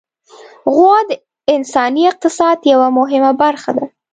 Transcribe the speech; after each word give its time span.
غوا 0.73 0.97
د 1.09 1.11
انساني 1.55 2.03
اقتصاد 2.11 2.57
یوه 2.73 2.87
مهمه 2.99 3.31
برخه 3.43 3.71
ده. 3.77 3.85